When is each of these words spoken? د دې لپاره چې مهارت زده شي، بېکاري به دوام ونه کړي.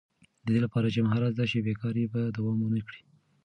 د 0.45 0.47
دې 0.53 0.57
لپاره 0.65 0.87
چې 0.93 0.99
مهارت 1.05 1.31
زده 1.35 1.45
شي، 1.51 1.59
بېکاري 1.67 2.03
به 2.13 2.21
دوام 2.37 2.57
ونه 2.61 2.81
کړي. 2.87 3.01